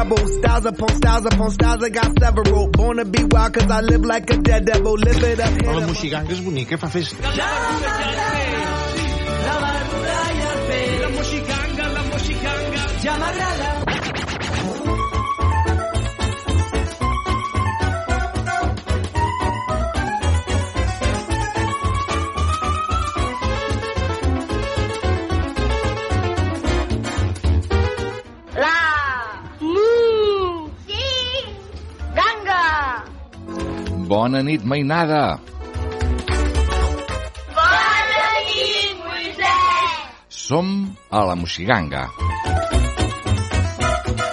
[0.00, 0.26] rebel.
[0.28, 2.68] Styles upon styles upon styles, I got several.
[2.68, 4.94] Born to be wild cause I live like a dead devil.
[4.94, 5.62] Live it up.
[5.62, 7.16] La moixiganga és bonica, fa festa.
[11.00, 12.88] La moxicanga, la moxicanga.
[13.02, 13.79] Ja m'agrada.
[34.20, 35.40] Bona nit, mainada!
[37.56, 39.94] Bona nit, Moisès
[40.28, 40.74] Som
[41.08, 42.04] a la Moxiganga.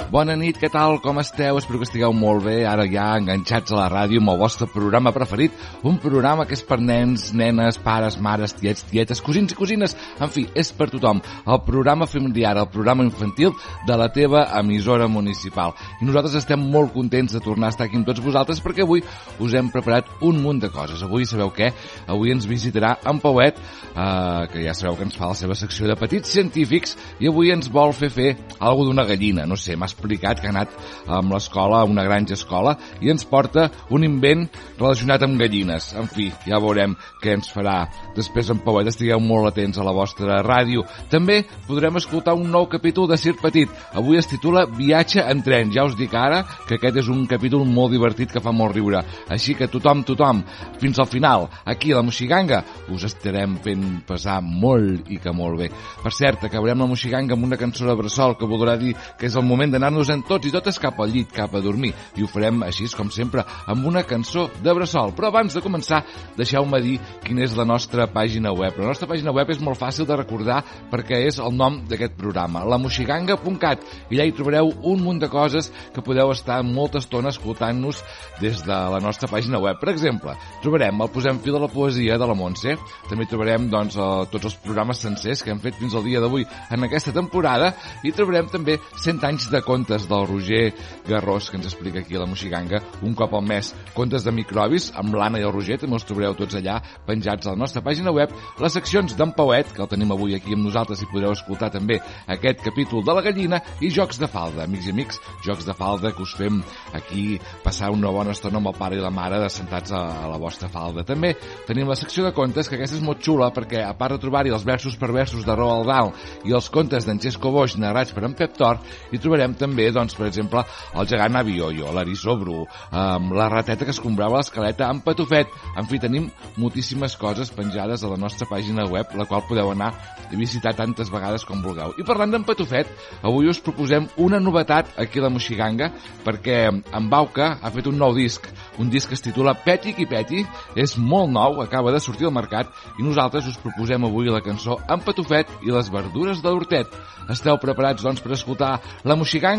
[0.07, 1.57] Bona nit, què tal, com esteu?
[1.59, 5.11] Espero que estigueu molt bé, ara ja enganxats a la ràdio amb el vostre programa
[5.11, 5.51] preferit,
[5.83, 10.31] un programa que és per nens, nenes, pares, mares, tiets, tietes, cosins i cosines, en
[10.31, 11.19] fi, és per tothom.
[11.43, 13.51] El programa familiar, el programa infantil
[13.89, 15.75] de la teva emissora municipal.
[15.99, 19.03] I nosaltres estem molt contents de tornar a estar aquí amb tots vosaltres perquè avui
[19.43, 21.03] us hem preparat un munt de coses.
[21.03, 21.73] Avui, sabeu què?
[22.07, 25.91] Avui ens visitarà en Pauet, eh, que ja sabeu que ens fa la seva secció
[25.91, 29.97] de petits científics, i avui ens vol fer fer alguna d'una gallina, no sé, m'ha
[30.15, 30.71] que ha anat
[31.11, 34.47] amb l'escola, una granja escola, i ens porta un invent
[34.79, 35.91] relacionat amb gallines.
[35.99, 37.89] En fi, ja veurem què ens farà.
[38.15, 40.85] Després en Pauet estigueu molt atents a la vostra ràdio.
[41.11, 43.71] També podrem escoltar un nou capítol de Cir Petit.
[43.97, 45.73] Avui es titula Viatge en tren.
[45.73, 49.03] Ja us dic ara que aquest és un capítol molt divertit que fa molt riure.
[49.33, 50.43] Així que tothom, tothom,
[50.79, 52.63] fins al final, aquí a la Moxiganga,
[52.93, 55.71] us estarem fent passar molt i que molt bé.
[56.03, 59.35] Per cert, acabarem la Moxiganga amb una cançó de bressol que voldrà dir que és
[59.35, 61.93] el moment d'anar-nos en tots i totes cap al llit, cap a dormir.
[62.17, 65.13] I ho farem així, com sempre, amb una cançó de bressol.
[65.15, 66.03] Però abans de començar,
[66.37, 68.77] deixeu-me dir quina és la nostra pàgina web.
[68.79, 72.65] La nostra pàgina web és molt fàcil de recordar perquè és el nom d'aquest programa,
[72.65, 78.03] lamoxiganga.cat, i allà hi trobareu un munt de coses que podeu estar molta estona escoltant-nos
[78.41, 79.79] des de la nostra pàgina web.
[79.79, 82.75] Per exemple, trobarem el Posem Fil de la Poesia de la Montse,
[83.09, 83.97] també trobarem doncs,
[84.31, 87.73] tots els programes sencers que hem fet fins al dia d'avui en aquesta temporada
[88.03, 90.73] i trobarem també 100 anys de contes del Roger
[91.07, 93.73] Garrós, que ens explica aquí a la Moxiganga un cop al mes.
[93.93, 97.53] Contes de microbis amb l'Anna i el Roger, també els trobareu tots allà penjats a
[97.53, 98.33] la nostra pàgina web.
[98.59, 101.99] Les seccions d'en Pauet, que el tenim avui aquí amb nosaltres i podreu escoltar també
[102.27, 104.65] aquest capítol de la gallina i Jocs de Falda.
[104.65, 106.61] Amics i amics, Jocs de Falda que us fem
[106.93, 110.39] aquí passar una bona estona amb el pare i la mare assentats a, a la
[110.41, 111.05] vostra falda.
[111.07, 111.33] També
[111.67, 114.53] tenim la secció de contes, que aquesta és molt xula perquè a part de trobar-hi
[114.55, 116.13] els versos per versos de Roald Dahl
[116.47, 118.79] i els contes d'en Xesco Boix narrats per en Pep Tor,
[119.11, 120.63] hi trobarem també, doncs, per exemple,
[120.95, 125.47] el gegant Avioio, l'Arissó Bru, amb la rateta que escombrava l'escaleta amb Patufet.
[125.77, 129.91] En fi, tenim moltíssimes coses penjades a la nostra pàgina web, la qual podeu anar
[129.91, 131.93] a visitar tantes vegades com vulgueu.
[131.97, 132.87] I parlant d'en Patufet,
[133.23, 135.91] avui us proposem una novetat aquí a la Moxiganga,
[136.25, 138.45] perquè en Bauca ha fet un nou disc,
[138.77, 140.45] un disc que es titula Peti qui Peti,
[140.75, 144.77] és molt nou, acaba de sortir al mercat, i nosaltres us proposem avui la cançó
[144.87, 146.91] En Patufet i les verdures de l'Hortet.
[147.31, 149.56] Esteu preparats, doncs, per escoltar la Moxiganga?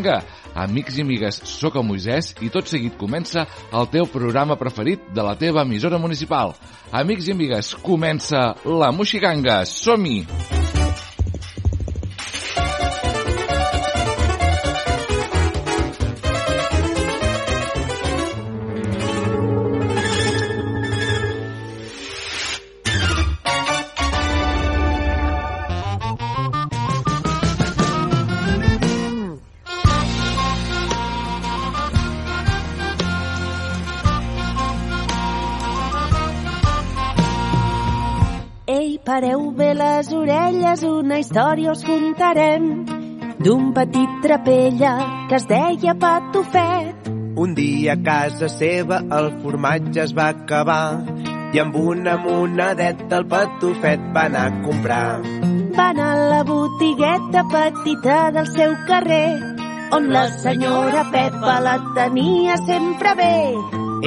[0.58, 5.26] Amics i amigues, sóc el Moisès i tot seguit comença el teu programa preferit de
[5.26, 6.54] la teva emissora municipal.
[6.92, 9.64] Amics i amigues, comença la Moxiganga.
[9.66, 10.22] Som-hi!
[10.26, 10.77] Ei,
[39.08, 42.64] pareu bé les orelles, una història us contarem
[43.40, 44.90] d'un petit trapella
[45.30, 47.08] que es deia Patufet.
[47.40, 51.06] Un dia a casa seva el formatge es va acabar
[51.54, 55.22] i amb una monedeta el patufet va anar a comprar.
[55.78, 59.32] Va anar a la botigueta petita del seu carrer,
[59.96, 63.34] on la senyora Pepa la tenia sempre bé.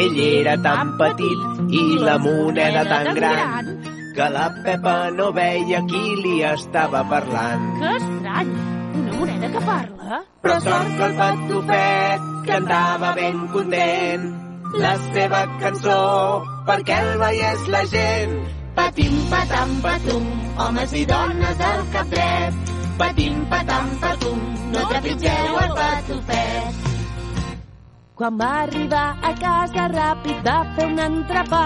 [0.06, 3.81] Ell era tan petit i la moneda tan gran
[4.16, 7.66] que la Pepa no veia qui li estava parlant.
[7.80, 8.54] Que estrany,
[9.00, 10.22] una moneda que parla.
[10.44, 14.32] Però sort que el patufet cantava ben content
[14.80, 16.00] la seva cançó
[16.68, 18.38] perquè el veiés la gent.
[18.76, 20.30] Patim, patam, patum,
[20.66, 22.72] homes i dones al cap dret.
[23.02, 24.40] Patim, patam, patum,
[24.72, 26.88] no trepitgeu el patufet.
[28.16, 31.66] Quan va arribar a casa ràpid va fer un entrepà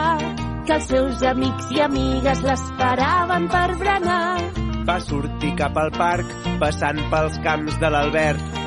[0.65, 4.37] que els seus amics i amigues l'esperaven per berenar.
[4.85, 6.31] Va sortir cap al parc,
[6.61, 8.59] passant pels camps de l'Albert,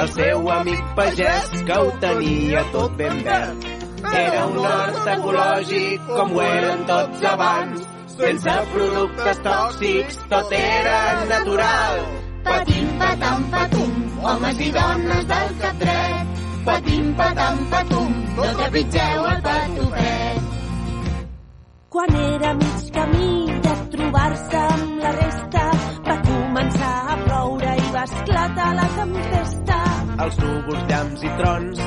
[0.00, 3.66] el seu amic pagès que ho tenia tot ben verd.
[4.06, 7.86] Era un hort ecològic com ho eren tots abans,
[8.16, 10.98] sense productes tòxics, tot era
[11.32, 12.02] natural.
[12.46, 13.94] Patim, patam, patum,
[14.26, 16.42] homes i dones del cap dret.
[16.66, 20.45] Patim, patam, patum, no trepitgeu el patufet.
[21.88, 25.64] Quan era mig camí de trobar-se amb la resta,
[26.08, 29.76] va començar a ploure i va esclatar la tempesta.
[30.24, 31.84] Els núvols, llamps i trons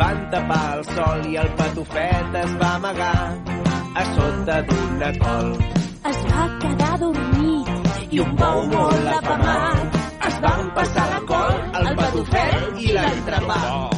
[0.00, 3.18] van tapar el sol i el patufet es va amagar
[4.00, 5.52] a sota d'una col.
[6.12, 10.00] Es va quedar dormit i un bou molt afamat
[10.30, 13.95] Es van passar la col, el patufet i l'entrepà.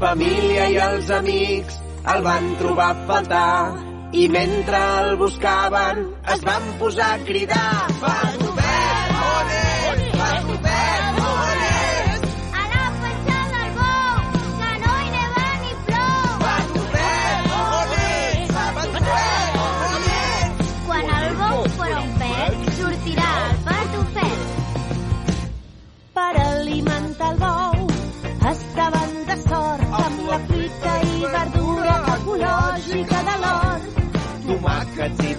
[0.00, 1.78] Família i els amics
[2.12, 3.54] el van trobar a faltar
[4.22, 6.04] i mentre el buscaven
[6.34, 7.72] es van posar a cridar
[8.02, 9.67] Patufet, on és?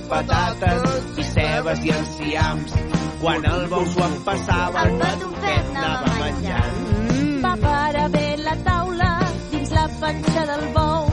[0.09, 2.73] Patates i cebes i enciams.
[3.21, 6.79] Quan el bou s'ho empassava, el patufet anava menjant.
[7.43, 9.09] Va parar bé la taula
[9.51, 11.09] dins la panxa del bou,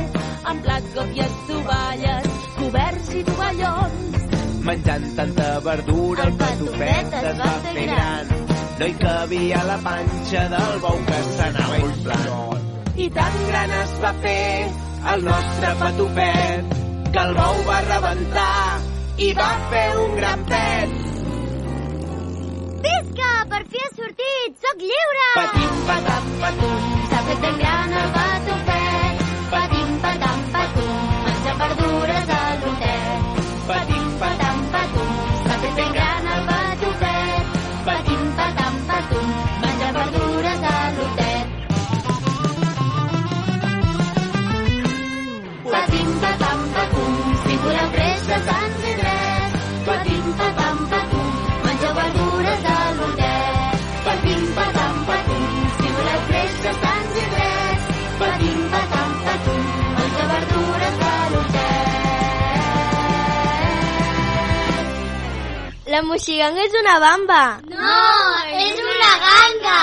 [0.52, 4.22] amb plats gòpies, tovalles, coberts i tovallons.
[4.66, 8.32] Menjant tanta verdura, el patufet es va fer gran.
[8.78, 12.66] No hi cabia la panxa del bou que s'anava inflant.
[12.96, 14.42] I tan gran es va fer
[15.12, 16.85] el nostre patufet
[17.16, 18.78] que el bou va rebentar
[19.26, 20.90] i va fer un gran pet.
[22.86, 23.30] Visca!
[23.52, 24.58] Per fi ha sortit!
[24.64, 25.28] Soc lliure!
[25.38, 29.24] Patim, patam, patum, S'ha fet ben gran el patufet.
[29.54, 30.92] Patim, patam, patum,
[31.28, 33.40] menja verdures a l'hotet.
[33.70, 34.05] patim,
[65.96, 67.36] La moixiganga és una bamba.
[67.72, 68.00] No,
[68.52, 69.76] és una ganga!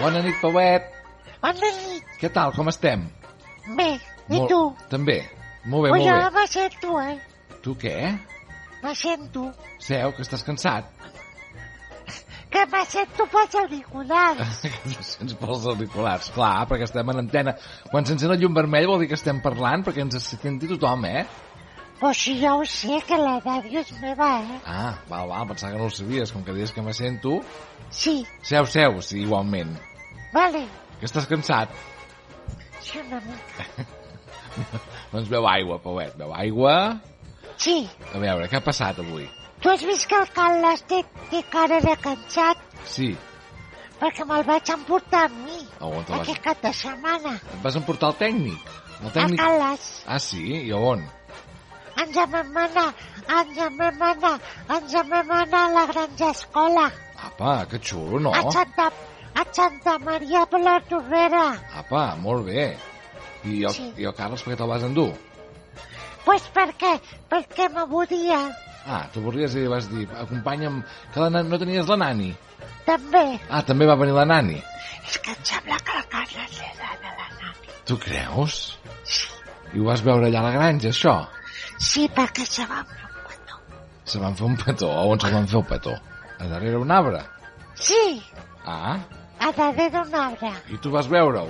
[0.00, 0.88] Bona nit, Pauet.
[1.44, 2.16] Bona nit.
[2.16, 3.04] Què tal, com estem?
[4.28, 4.60] I Molt- tu?
[4.90, 5.20] També.
[5.66, 6.40] Molt bé, jo molt bé.
[6.40, 7.18] me sento, eh?
[7.62, 7.96] Tu què?
[8.82, 9.48] Me sento.
[9.82, 10.84] Seu, que estàs cansat.
[12.50, 14.60] Que me sento pels auriculars.
[15.12, 16.30] Sents pels auriculars.
[16.32, 17.56] Clar, perquè estem en antena.
[17.90, 21.26] Quan s'encén el llum vermell vol dir que estem parlant perquè ens senti tothom, eh?
[21.98, 24.60] Pues si jo ho sé, que la ràdio és meva, eh?
[24.68, 26.32] Ah, val, val, pensava que no ho sabies.
[26.32, 27.40] Com que dius que me sento...
[27.90, 29.76] Sí, Seu, seu, sí, igualment.
[30.32, 30.66] vale.
[31.00, 31.70] Que estàs cansat?
[32.80, 33.66] Sí, una mica.
[35.12, 36.76] Doncs beu aigua, Pauet, beu aigua.
[37.56, 37.78] Sí.
[38.12, 39.28] A veure, què ha passat avui?
[39.62, 42.60] Tu has vist que el Carles té, té cara de cansat?
[42.84, 43.14] Sí,
[43.96, 45.62] Perquè me'l vaig emportar amb mi.
[45.80, 46.20] a on te vas...
[46.26, 47.30] Aquest cap de setmana.
[47.54, 48.72] Et vas emportar el tècnic?
[49.00, 49.40] El El tècnic...
[49.40, 49.86] Carles.
[50.06, 50.42] Ah, sí?
[50.68, 51.04] I on?
[51.96, 52.90] Ens en vam anar,
[53.38, 54.34] ens en vam anar,
[54.76, 56.90] ens en vam anar a la granja escola.
[57.30, 58.34] Apa, que xulo, no?
[58.36, 58.90] A Santa,
[59.32, 61.46] a Santa Maria de la Torrera.
[61.80, 62.68] Apa, molt bé.
[63.46, 63.92] I el, Sí.
[63.96, 65.10] i el Carles per què te'l vas endur?
[66.26, 66.96] Pues per què?
[67.30, 68.40] Perquè m'avorria.
[68.86, 70.80] Ah, t'avorries i vas dir, acompanya'm,
[71.14, 72.32] que la, no tenies la nani.
[72.86, 73.24] També.
[73.50, 74.58] Ah, també va venir la nani.
[75.06, 77.72] És que em sembla que la Carla li agrada la nani.
[77.86, 78.78] Tu creus?
[79.74, 81.16] I ho vas veure allà a la granja, això?
[81.78, 83.58] Sí, perquè se va fer un petó.
[84.04, 84.90] Se van fer un petó.
[84.94, 85.94] A on se van fer el petó?
[86.38, 87.22] A darrere un arbre.
[87.74, 88.22] Sí,
[88.66, 88.98] Ah,
[89.38, 90.50] a darrere un arbre.
[90.74, 91.46] i tu vas veure-ho?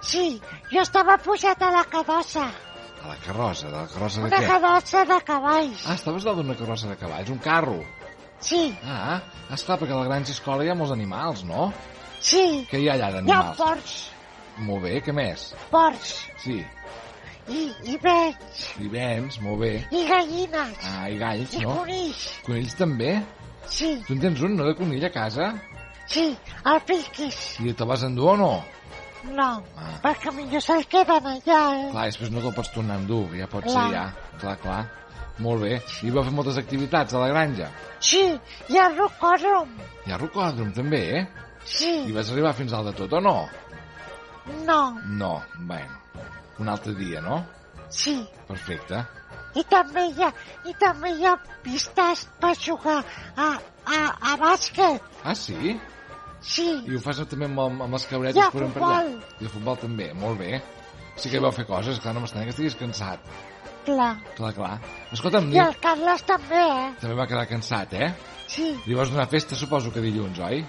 [0.00, 0.40] Sí,
[0.72, 2.46] jo estava pujat a la cadossa.
[3.02, 4.46] A la carrossa, de la carrossa de Una què?
[4.46, 5.84] cadossa de cavalls.
[5.86, 7.78] Ah, estaves dalt d'una carrossa de cavalls, un carro.
[8.40, 11.72] Sí, Ah, esclar, perquè a la granja escola hi ha molts animals, no?
[12.20, 13.56] Sí, Què hi ha allà hi ha d'animals?
[13.58, 13.96] porcs,
[14.58, 15.54] Molt bé, què més?
[15.70, 16.64] porcs, Sí,
[17.48, 19.72] i, i vells, i vens, molt bé.
[19.90, 21.76] i gallines, Ah, i galls, i no?
[21.80, 22.24] conills.
[22.46, 23.22] Conills també?
[23.66, 25.52] Sí, Tu en tens un, no, de conill a casa?
[26.06, 27.58] sí, el piquis.
[27.60, 28.64] I te vas endur o no?
[29.34, 29.98] No, Ah.
[30.02, 31.90] perquè millor se'l queden allà, eh?
[31.92, 33.74] Clar, després no te'l pots tornar a endur, ja pot Clar.
[33.84, 34.12] ser, ja.
[34.40, 34.86] Clar, clar.
[35.38, 35.82] Molt bé.
[36.02, 37.68] I va fer moltes activitats a la granja.
[38.00, 38.22] Sí,
[38.68, 39.68] i el rocòdrom.
[40.06, 41.22] Hi ha rocòdrom, també, eh?
[41.22, 43.48] I Sí, vas arribar fins al de tot, o no?
[44.64, 45.98] no, No, bueno.
[46.58, 47.44] Un altre dia, no?
[47.88, 48.26] sí.
[48.48, 49.04] Perfecte.
[49.54, 50.32] I també hi ha,
[50.66, 53.04] i també hi ha pistes per jugar
[53.36, 53.46] a,
[53.86, 54.00] a,
[54.32, 55.00] a bàsquet.
[55.24, 55.78] Ah, sí?
[56.40, 58.98] Sí, I ho fas també amb, amb les cabretes I per on per allà?
[59.02, 59.38] futbol.
[59.42, 60.60] I a futbol també, molt bé.
[61.18, 63.18] Sí que vau fer coses, clar, no m'estranya que estiguis cansat.
[63.84, 64.16] clar.
[64.36, 64.78] Clar, clar.
[65.12, 66.90] Escolta'm, I el Carles també, eh?
[67.00, 68.12] també va quedar cansat, eh?
[68.48, 70.64] Sí, Li vas donar festa, suposo que dilluns, oi?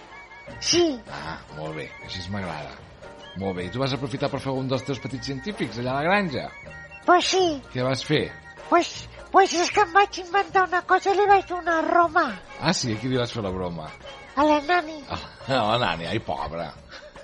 [0.60, 2.72] sí, Ah, molt bé, així m'agrada.
[3.38, 5.96] Molt bé, i tu vas aprofitar per fer un dels teus petits científics allà a
[6.02, 6.50] la granja?
[7.06, 7.62] pues sí.
[7.74, 8.32] Què vas fer?
[8.70, 12.26] Pues, pues és que em vaig inventar una cosa i li vaig donar a Roma,
[12.62, 13.88] Ah, sí, aquí li vas fer la broma.
[14.40, 14.98] A la nani.
[15.12, 15.20] Ah,
[15.50, 16.70] la nani, ai, pobra.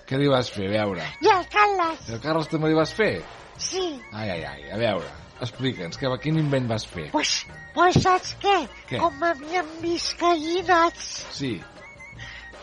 [0.05, 1.05] Què li vas fer, a veure?
[1.25, 3.13] I el Carles, I el Carles també li vas fer?
[3.57, 3.85] sí.
[4.13, 5.07] Ai, ai, ai, a veure,
[5.41, 7.07] explica'ns, que, quin invent vas fer?
[7.13, 7.31] Pues,
[7.73, 8.57] pues saps què?
[8.91, 8.99] Què?
[9.01, 11.55] Com m'havien vist gallines, Sí,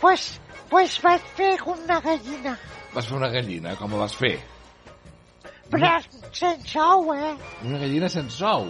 [0.00, 0.28] pues,
[0.70, 2.54] pues vaig fer una gallina.
[2.94, 4.36] vas fer una gallina, com la vas fer?
[5.72, 5.90] Però
[6.36, 7.34] sense ou, eh?
[7.64, 8.66] Una gallina sense ou?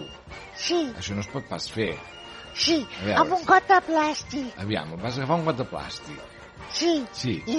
[0.55, 1.91] Sí, Això no es pot pas fer.
[2.55, 2.77] Sí,
[3.15, 4.53] amb un got de plàstic.
[4.61, 6.19] Aviam, vas agafar un got de plàstic.
[6.73, 7.57] Sí, Sí, i,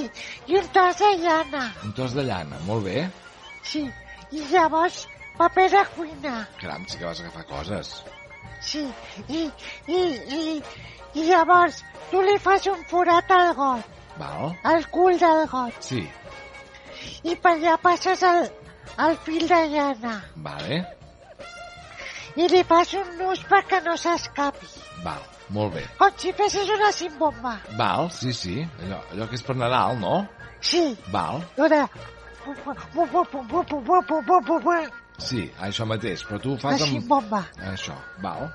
[0.51, 1.65] i un tros de llana.
[1.85, 3.09] un tos de llana, molt bé.
[3.63, 3.85] Sí,
[4.33, 5.07] i llavors
[5.39, 6.47] paper de cuina.
[6.61, 7.93] Caram, sí que vas agafar coses.
[8.61, 8.83] Sí,
[9.29, 9.45] i,
[9.87, 10.01] i,
[10.39, 10.63] i,
[11.15, 13.85] i llavors tu li fas un forat al got,
[14.19, 14.55] Val?
[14.65, 16.03] al cul del got, Sí,
[17.25, 18.47] i per allà passes el,
[19.05, 20.79] el fil de llana vale,
[22.37, 24.67] i li fas un nus perquè no s'escapi.
[25.05, 25.23] val,
[25.55, 25.85] molt bé.
[25.99, 27.59] Com si fessis una cimbomba.
[27.79, 30.27] Val, sí, sí, allò, allò que és per Nadal, no?
[30.61, 31.43] Sí, Val.
[31.57, 31.87] La
[35.19, 36.91] sí, això mateix, però tu ho fas amb...
[36.91, 37.45] cimbomba.
[37.73, 38.49] Això, val,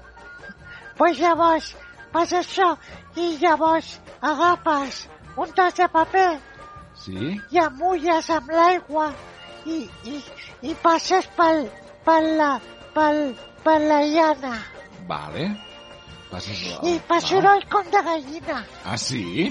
[1.00, 1.72] Pues llavors
[2.12, 2.74] fas això
[3.16, 5.06] i llavors agafes
[5.40, 6.32] un tros de paper
[7.04, 9.06] sí, i amulles amb l'aigua
[9.64, 9.78] i,
[10.12, 10.18] i,
[10.68, 11.70] i passes pel,
[12.04, 12.50] pel, la,
[12.98, 13.22] pel,
[13.64, 14.58] per la llana.
[15.08, 15.50] vale.
[16.30, 16.78] Passes la...
[16.86, 18.60] I fa soroll com de gallina.
[18.86, 19.50] Ah, sí?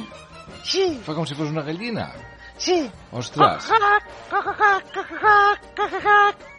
[0.65, 2.13] Sí, Fa com si fos una gallina.
[2.59, 2.89] sí.
[3.13, 3.71] Ostres, Pues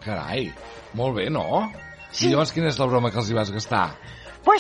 [0.06, 0.52] carai,
[0.94, 1.72] molt bé, no?
[2.20, 3.90] I llavors quina és la broma que els hi vas gastar?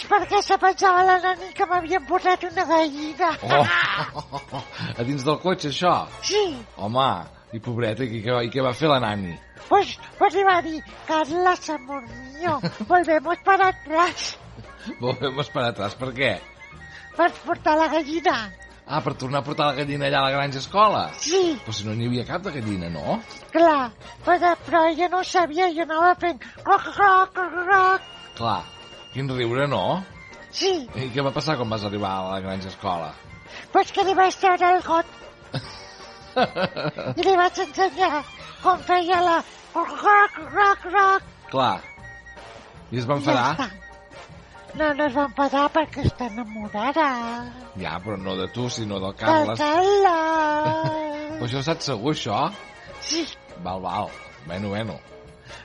[0.09, 3.29] perquè se pensava la nani que m'havien posat una gallina.
[3.41, 3.65] Oh,
[4.99, 6.05] a dins del cotxe, això?
[6.21, 6.43] Sí,
[6.77, 7.07] Home,
[7.53, 9.33] i pobreta, i què, i què va fer la nani?
[9.67, 12.03] pues, pues li va dir, Carlas, amor
[12.39, 14.37] mío, volvemos para atrás
[14.99, 16.31] Volvemos para atrás, per què?
[17.19, 18.35] per portar la gallina.
[18.87, 21.01] Ah, per tornar a portar la gallina allà a la granja escola?
[21.19, 23.17] Sí, Però si no n'hi havia cap de gallina, no?
[23.51, 23.91] clar,
[24.25, 28.01] però, però ella no ho sabia, jo anava fent croc, croc, croc, croc.
[28.39, 28.63] Clar,
[29.13, 29.83] quin riure, no?
[30.49, 33.11] Sí, I què va passar quan vas arribar a la granja escola?
[33.73, 35.05] pues que li vaig treure el got
[37.19, 38.23] i li vaig ensenyar
[38.63, 39.37] com feia la
[39.73, 41.23] croc, croc, croc.
[41.51, 41.79] Clar.
[42.91, 43.51] I es va ja enfadar?
[43.55, 43.69] està.
[44.79, 47.05] No, no es va enfadar perquè està enamorada.
[47.81, 49.59] Ja, però no de tu, sinó del Del Carles.
[49.59, 51.37] Carles.
[51.39, 52.39] Però això saps segur, això?
[53.01, 53.25] Sí,
[53.63, 54.09] Val, val.
[54.45, 54.99] Bueno, bueno.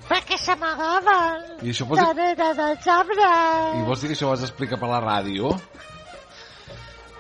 [0.08, 3.76] perquè s'amagaven I això vols darrere dels arbres.
[3.78, 5.52] i vols dir que això ho vas explicar per la ràdio?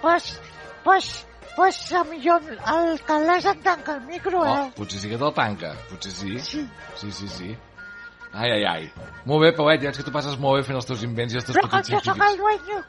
[0.00, 0.40] Pues,
[0.84, 1.78] pues, pues
[2.10, 4.72] millor el Carles em tanca el micro, Oh, eh?
[4.76, 5.74] potser sí que te'l tanca.
[5.90, 6.38] Potser sí.
[6.40, 6.66] Sí.
[6.96, 7.56] Sí, sí, sí.
[8.34, 8.86] Ai, ai, ai.
[9.30, 11.38] Molt bé, Pauet, ja és que tu passes molt bé fent els teus invents i
[11.38, 12.66] els teus Però petits jo sóc el científics.
[12.66, 12.84] dueño,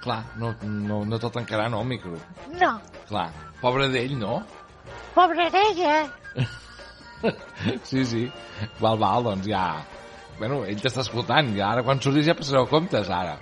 [0.00, 2.16] Clar, no, no, no te'l tancarà, no, el micro.
[2.60, 2.72] no.
[3.08, 3.28] Clar,
[3.60, 4.42] pobre d'ell, no?
[5.14, 6.46] Pobre d'ella, eh?
[7.82, 8.24] Sí, sí.
[8.80, 9.64] Val, val, doncs ja...
[10.38, 13.32] Bueno, ell t'està escoltant, ja ara quan surtis ja passareu comptes, ara.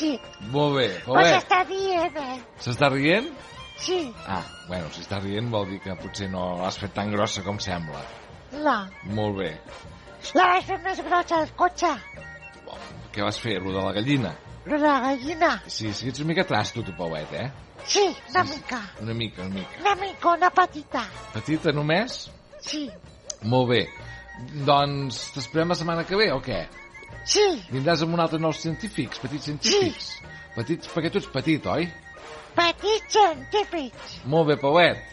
[0.00, 0.14] Sí,
[0.50, 1.34] Molt bé, pues Pauet.
[1.42, 2.38] està dient, eh?
[2.64, 3.28] S'està rient?
[3.76, 7.42] Sí, Ah, bueno, si està rient vol dir que potser no l'has fet tan grossa
[7.44, 8.00] com sembla.
[8.64, 8.78] no.
[9.12, 9.50] Molt bé.
[10.34, 11.90] La vaig fer més grossa al cotxe.
[13.14, 14.32] Què vas fer, de la gallina?
[14.64, 15.50] De la gallina.
[15.70, 17.50] Sí, sí, ets una mica trasto, tu, Pauet, eh?
[17.86, 18.80] Sí, una mica.
[19.04, 19.80] Una mica, una mica.
[19.82, 21.02] Una mica, una petita.
[21.34, 22.24] Petita només?
[22.64, 22.86] Sí,
[23.44, 23.82] Molt bé.
[24.64, 26.62] Doncs t'esperem la setmana que ve, o què?
[27.28, 30.08] sí, Vindràs amb un altre nous científics, petits científics.
[30.56, 31.86] Petits, perquè tu ets petit, oi?
[32.56, 34.16] petits científics.
[34.24, 35.04] Molt bé, Pauet.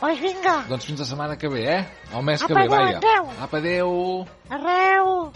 [0.00, 1.86] Pues vinga, Doncs fins la setmana que ve, eh?
[2.14, 2.98] El mes que Apa, ve, adéu, vaja.
[2.98, 3.30] adéu.
[3.40, 4.26] Apa, adéu.
[4.50, 5.32] arreu.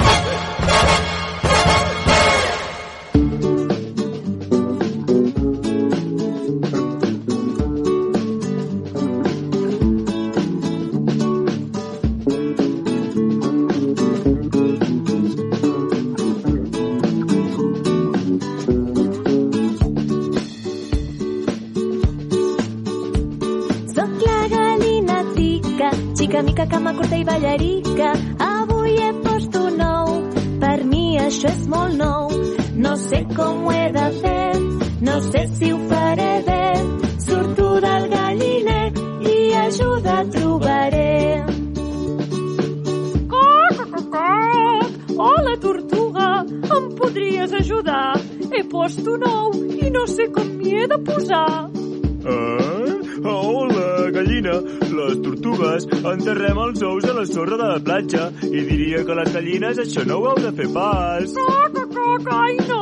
[57.40, 60.66] Sorra de la platja i diria que les gallines això no ho heu de fer
[60.75, 61.30] pas.
[61.37, 62.80] Coc, coc, ai no!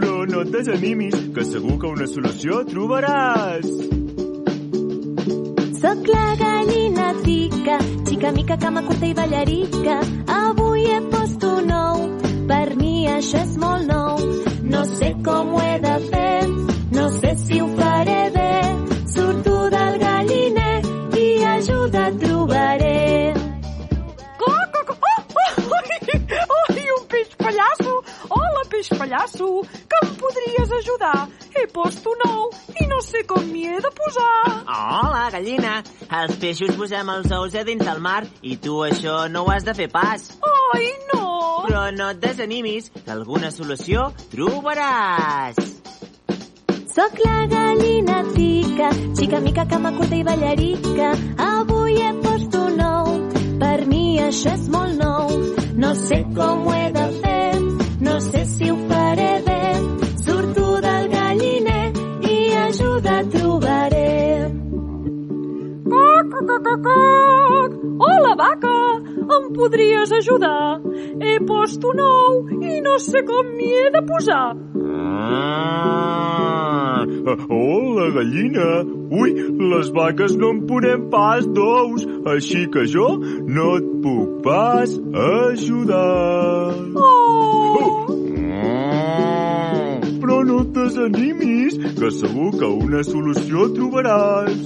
[0.00, 3.70] Però no et desanimis, que segur que una solució trobaràs.
[5.80, 7.78] Soc la gallina tica,
[8.10, 9.98] xica mica, cama curta i ballarica.
[10.36, 12.06] Avui he post un ou,
[12.52, 13.56] per mi això és
[36.22, 39.64] Els peixos posem els ous a dins del mar i tu això no ho has
[39.66, 40.28] de fer pas.
[40.46, 41.22] Ai, no!
[41.64, 45.58] Però no et desanimis, que alguna solució trobaràs.
[46.92, 51.10] Soc la gallina tica, xica mica, cama curta i ballarica.
[51.48, 53.12] Avui he post un ou,
[53.58, 55.34] per mi això és molt nou.
[55.82, 56.91] No sé com ho he
[66.96, 67.70] coc.
[68.02, 68.74] Hola, vaca,
[69.36, 70.80] em podries ajudar?
[71.20, 74.56] He post un ou i no sé com m'hi he de posar.
[75.64, 77.04] Ah,
[77.48, 78.68] hola, gallina.
[79.12, 79.32] Ui,
[79.72, 84.88] les vaques no en ponem pas d'ous, així que jo no et puc pas
[85.26, 86.72] ajudar.
[86.96, 88.06] Oh!
[88.62, 94.60] Ah, Però no et desanimis, que segur que una solució trobaràs.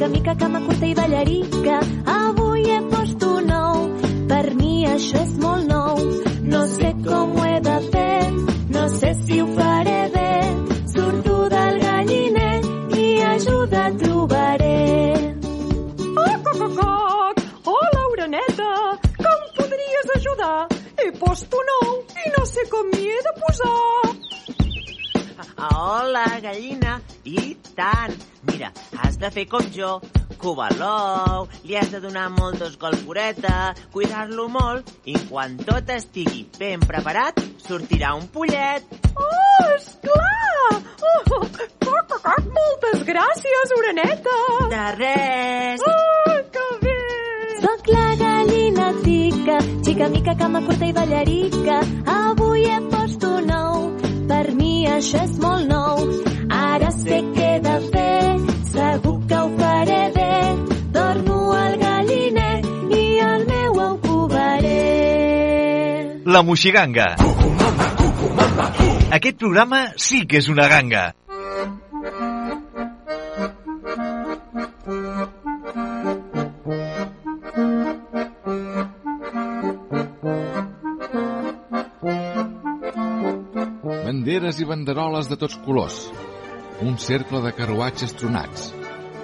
[0.00, 1.78] Xica mica, cama curta i ballarica.
[2.06, 3.80] Avui he post un ou,
[4.28, 5.98] per mi això és molt nou.
[6.52, 8.30] No sé com ho he de fer,
[8.76, 10.32] no sé si ho faré bé.
[10.94, 12.56] Surto del galliner
[12.96, 14.80] i ajuda trobaré.
[16.16, 17.36] Coc, coc, coc, coc!
[19.20, 20.58] Que em podries ajudar?
[20.96, 23.76] He post un ou i no sé com m'hi he de posar.
[25.70, 27.00] Hola, gallina.
[27.24, 28.29] I tant.
[28.60, 29.88] Mira, has de fer com jo.
[30.40, 36.84] Covar l'ou, li has de donar moltes golforeta, cuidar-lo molt i quan tot estigui ben
[36.84, 38.84] preparat, sortirà un pollet.
[39.16, 40.76] Oh, esclar!
[41.08, 44.36] Oh, coc, moltes gràcies, oreneta!
[44.74, 45.86] De res.
[45.88, 46.98] Oh, que bé!
[47.62, 49.56] Soc la gallina tica,
[49.88, 51.80] xica mica, cama curta i ballarica.
[52.18, 53.88] Avui he post un ou,
[54.28, 56.39] per mi això és molt nou.
[66.40, 67.04] La Moixiganga.
[69.12, 71.02] Aquest programa sí que és una ganga.
[84.06, 86.00] Banderes i banderoles de tots colors.
[86.80, 88.70] Un cercle de carruatges tronats.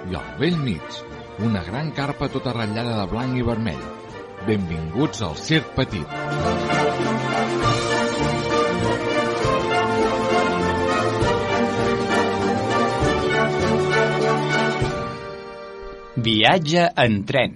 [0.05, 1.01] I al vell mig,
[1.49, 3.85] una gran carpa tota ratllada de blanc i vermell.
[4.45, 6.76] Benvinguts al Circ Petit.
[16.27, 17.53] Viatge en tren.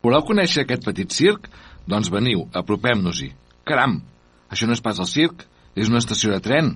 [0.00, 1.50] Voleu conèixer aquest petit circ?
[1.84, 3.28] Doncs veniu, apropem-nos-hi.
[3.68, 3.98] Caram,
[4.48, 5.44] això no és pas el circ,
[5.76, 6.70] és una estació de tren.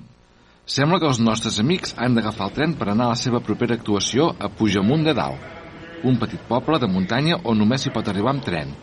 [0.69, 3.79] Sembla que els nostres amics han d'agafar el tren per anar a la seva propera
[3.81, 5.49] actuació a Pujamunt de Dalt,
[6.05, 8.77] un petit poble de muntanya on només s'hi pot arribar amb tren.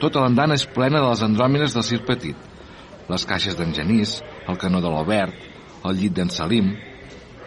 [0.00, 2.36] Tota l'andana és plena de les andròmines del circ petit.
[3.12, 5.34] les caixes d'en Genís, el canó de l'Albert,
[5.84, 6.72] el llit d'en Salim...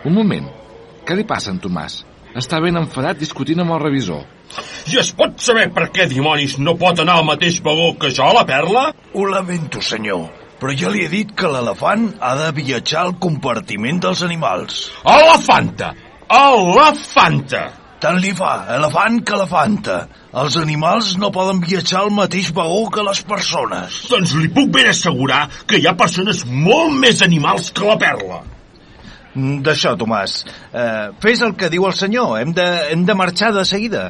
[0.06, 0.52] Un moment,
[1.08, 2.04] què li passa en Tomàs?
[2.36, 4.26] Està ben enfadat discutint amb el revisor.
[4.92, 8.28] I es pot saber per què dimonis no pot anar al mateix vagó que jo,
[8.36, 8.90] la Perla?
[9.16, 10.28] Ho lamento, senyor,
[10.60, 14.84] però jo li he dit que l'elefant ha de viatjar al compartiment dels animals.
[15.16, 15.94] Elefanta!
[16.42, 17.64] Elefanta!
[18.04, 19.96] Tant li fa, elefant que elefanta.
[20.42, 24.02] Els animals no poden viatjar al mateix vagó que les persones.
[24.12, 28.44] Doncs li puc ben assegurar que hi ha persones molt més animals que la Perla.
[29.36, 30.38] D'això, Tomàs.
[30.72, 32.38] Eh, fes el que diu el senyor.
[32.40, 34.06] Hem de, hem de marxar de seguida.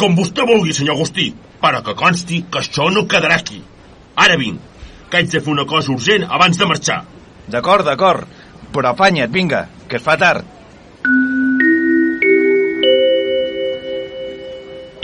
[0.00, 1.28] Com vostè vulgui, senyor Agustí,
[1.60, 3.60] però que consti que això no quedarà aquí.
[4.24, 4.60] Ara vinc,
[5.10, 7.02] que haig de fer una cosa urgent abans de marxar.
[7.52, 8.24] D'acord, d'acord.
[8.72, 10.48] Però afanya't, vinga, que es fa tard.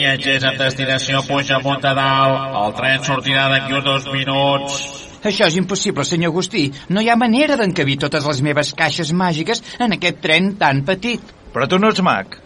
[0.01, 2.57] Viatgers amb destinació Puigdemont de Dalt.
[2.65, 5.10] El tren sortirà d'aquí uns dos minuts.
[5.21, 6.71] Això és impossible, senyor Agustí.
[6.89, 11.21] No hi ha manera d'encabir totes les meves caixes màgiques en aquest tren tan petit.
[11.53, 12.39] Però tu no ets mag.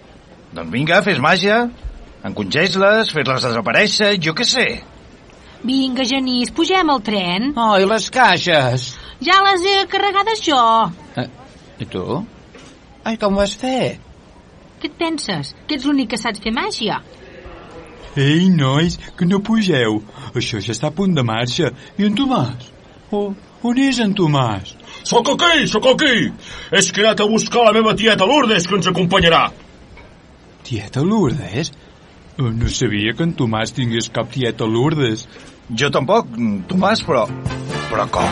[0.55, 1.61] Doncs vinga, fes màgia.
[2.25, 4.67] Encongeix-les, fes-les desaparèixer, jo què sé.
[5.65, 7.53] Vinga, Genís, pugem al tren.
[7.57, 8.91] Oh, i les caixes?
[9.25, 10.61] Ja les he carregades jo.
[11.21, 11.29] Eh,
[11.81, 12.05] I tu?
[13.05, 14.01] Ai, com ho has fet?
[14.81, 15.55] Què et penses?
[15.69, 16.99] Que ets l'únic que saps fer màgia?
[18.17, 19.99] Ei, nois, que no pugeu.
[20.35, 21.73] Això ja està a punt de marxa.
[21.99, 22.71] I en Tomàs?
[23.11, 23.33] Oh,
[23.67, 24.75] on és en Tomàs?
[25.05, 26.31] Sóc aquí, sóc aquí.
[26.71, 29.49] És que he anat a buscar la meva tieta Lourdes, que ens acompanyarà.
[30.65, 31.73] Tieta Lourdes?
[32.39, 35.27] Oh, no sabia que en Tomàs tingués cap tieta Lourdes.
[35.75, 36.31] Jo tampoc,
[36.71, 37.27] Tomàs, però...
[37.91, 38.31] Però com?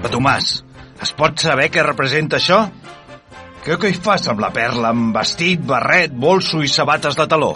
[0.00, 0.52] Però, Tomàs,
[1.02, 2.64] es pot saber què representa això?
[3.60, 7.50] Què, què hi fas amb la perla, amb vestit, barret, bolso i sabates de taló?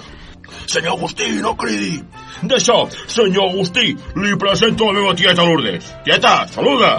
[0.69, 1.97] Senyor Agustí, no cridi.
[2.45, 2.77] D'això,
[3.09, 5.89] senyor Agustí, li presento la meva tieta Lourdes.
[6.05, 6.93] Tieta, saluda.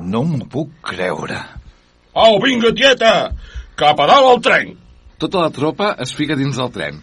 [0.00, 1.42] No m'ho puc creure.
[2.16, 3.12] Au, vinga, tieta,
[3.76, 4.74] cap a dalt al tren.
[5.20, 7.02] Tota la tropa es fica dins del tren,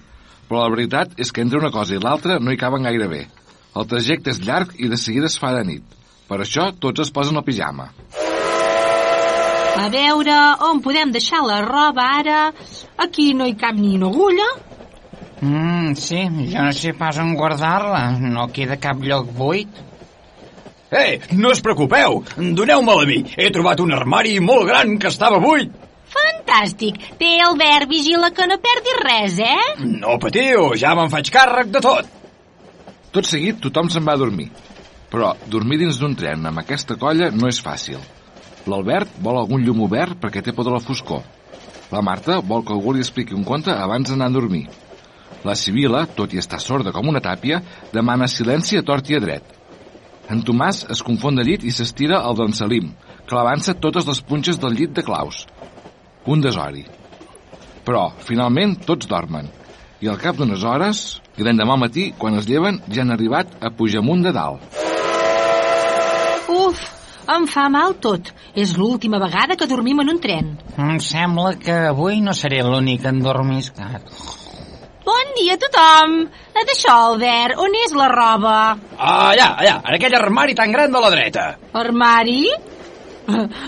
[0.49, 3.25] però la veritat és que entre una cosa i l'altra no hi caben gaire bé.
[3.75, 5.97] El trajecte és llarg i de seguida es fa de nit.
[6.25, 7.91] Per això tots es posen el pijama.
[9.75, 10.35] A veure,
[10.69, 12.39] on podem deixar la roba ara?
[13.05, 14.47] Aquí no hi cap ni una agulla.
[15.41, 16.21] Mm, sí,
[16.53, 18.05] jo no sé pas on guardar-la.
[18.21, 19.83] No queda cap lloc buit.
[20.95, 23.19] Ei, no us preocupeu, doneu-me-la a mi.
[23.35, 25.73] He trobat un armari molt gran que estava buit.
[26.15, 27.01] Fantàstic.
[27.19, 29.87] Té Albert, vigila que no perdis res, eh?
[29.99, 32.13] No patiu, ja me'n faig càrrec de tot.
[33.11, 34.47] Tot seguit tothom se'n va a dormir.
[35.11, 37.99] Però dormir dins d'un tren amb aquesta colla no és fàcil.
[38.65, 41.21] L'Albert vol algun llum obert perquè té por de la foscor.
[41.91, 44.65] La Marta vol que algú li expliqui un conte abans d'anar a dormir.
[45.45, 47.59] La Sibila, tot i estar sorda com una tàpia,
[47.93, 49.51] demana silenci a tort i a dret.
[50.33, 52.89] En Tomàs es confon de llit i s'estira al d'en Salim,
[53.29, 55.43] clavant-se totes les punxes del llit de claus.
[56.25, 56.81] Un desori.
[57.85, 59.51] Però, finalment, tots dormen.
[60.01, 61.05] I al cap d'unes hores,
[61.37, 64.81] i l'endemà matí, quan es lleven, ja han arribat a Pujamunt de Dalt.
[66.49, 66.81] Uf,
[67.33, 68.31] em fa mal tot.
[68.55, 70.55] És l'última vegada que dormim en un tren.
[70.77, 74.11] Em sembla que avui no seré l'únic endormiscat.
[75.05, 76.15] Bon dia a tothom.
[76.55, 78.55] D'això, Albert, on és la roba?
[78.97, 81.49] Allà, allà, en aquell armari tan gran de la dreta.
[81.77, 82.39] Armari?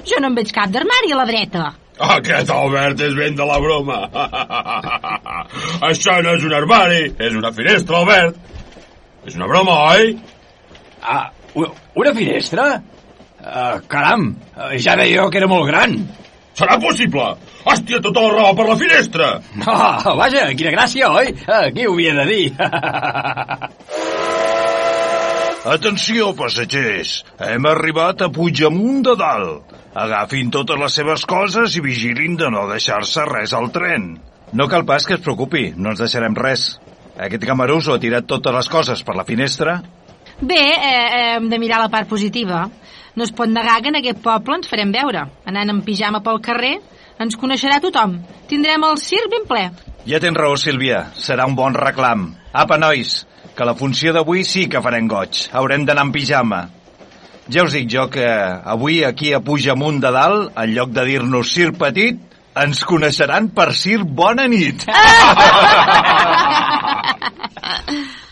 [0.09, 1.67] Jo no en veig cap d'armari a la dreta.
[1.97, 4.03] Aquest Albert és ben de la broma.
[5.89, 8.37] Això no és un armari, és una finestra, Albert.
[9.25, 10.13] És una broma, oi?
[11.01, 12.67] Ah, una finestra?
[13.47, 15.93] Uh, caram, uh, ja deia jo que era molt gran.
[16.57, 17.23] Serà possible!
[17.67, 19.27] Hòstia, tota la roba per la finestra!
[19.62, 21.31] Oh, vaja, quina gràcia, oi?
[21.45, 22.45] Uh, qui ho havia de dir?
[25.77, 27.25] Atenció, passatgers!
[27.43, 29.77] Hem arribat a Puigdemunt de Dalt.
[29.97, 34.17] Agafin totes les seves coses i vigilin de no deixar-se res al tren.
[34.53, 36.79] No cal pas que es preocupi, no ens deixarem res.
[37.17, 39.79] Aquest camarús ho ha tirat totes les coses per la finestra.
[40.39, 42.67] Bé, eh, hem de mirar la part positiva.
[43.17, 45.23] No es pot negar que en aquest poble ens farem veure.
[45.49, 46.75] Anant en pijama pel carrer,
[47.17, 48.12] ens coneixerà tothom.
[48.51, 49.63] Tindrem el circ ben ple.
[50.06, 50.99] Ja tens raó, Sílvia.
[51.17, 52.27] Serà un bon reclam.
[52.53, 53.25] Apa, nois,
[53.58, 55.47] que la funció d'avui sí que farem goig.
[55.49, 56.62] Haurem d'anar en pijama.
[57.49, 58.27] Ja us dic jo que
[58.75, 62.21] avui aquí a Pujamunt de Dalt, en lloc de dir-nos circ petit,
[62.53, 64.86] ens coneixeran per circ bona nit.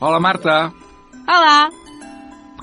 [0.00, 0.72] Hola, Marta.
[1.28, 1.68] Hola.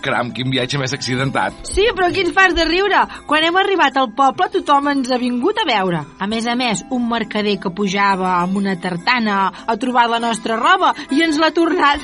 [0.01, 1.59] Caram, quin viatge més accidentat.
[1.69, 3.03] Sí, però ens fas de riure.
[3.29, 6.01] Quan hem arribat al poble tothom ens ha vingut a veure.
[6.17, 10.57] A més a més, un mercader que pujava amb una tartana ha trobat la nostra
[10.57, 12.01] roba i ens l'ha tornat.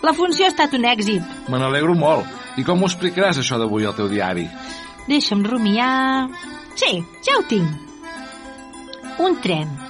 [0.00, 1.20] La funció ha estat un èxit.
[1.52, 2.24] Me n'alegro molt.
[2.56, 4.48] I com ho explicaràs, això d'avui, al teu diari?
[5.10, 5.92] Deixa'm rumiar...
[6.80, 7.68] Sí, ja ho tinc.
[9.20, 9.89] Un tren.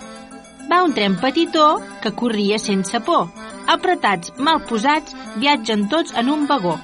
[0.70, 1.64] Va un tren petitó
[2.02, 3.26] que corria sense por.
[3.66, 6.76] Apretats, mal posats, viatgen tots en un vagó.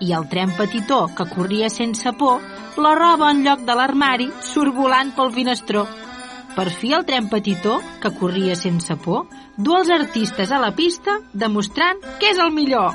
[0.00, 2.40] I el tren petitó que corria sense por,
[2.78, 5.84] la roba en lloc de l'armari surt volant pel finestró.
[6.56, 11.20] Per fi el tren petitó, que corria sense por, du els artistes a la pista
[11.32, 12.94] demostrant que és el millor.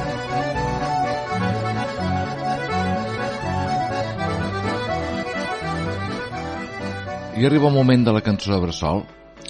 [7.41, 8.99] I arriba el moment de la cançó de Bressol.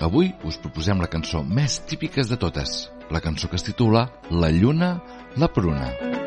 [0.08, 4.54] Avui us proposem la cançó més típiques de totes, la cançó que es titula La
[4.56, 4.93] lluna,
[5.36, 5.91] la pruna.
[5.91, 6.21] La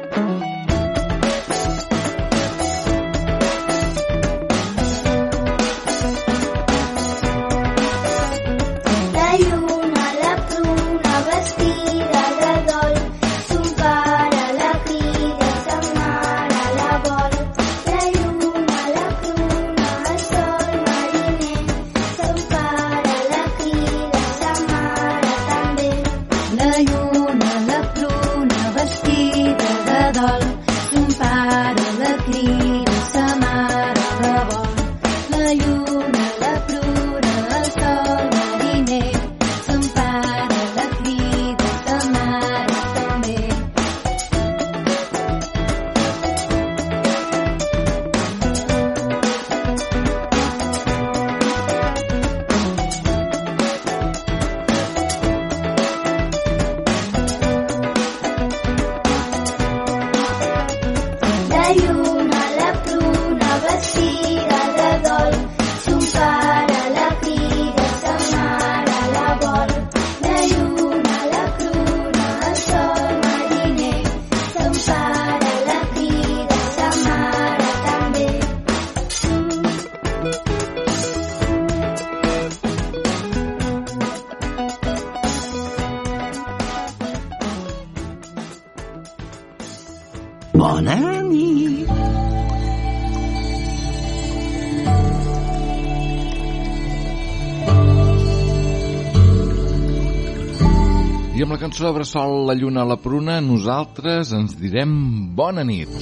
[101.44, 104.94] Amb la cançó de Bressol, La lluna a la pruna, nosaltres ens direm
[105.36, 105.92] bona nit.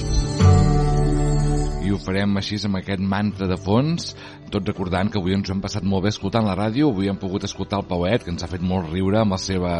[1.83, 4.13] I ho farem així amb aquest mantra de fons,
[4.53, 7.43] tot recordant que avui ens hem passat molt bé escoltant la ràdio, avui hem pogut
[7.43, 9.73] escoltar el Pauet, que ens ha fet molt riure amb la seva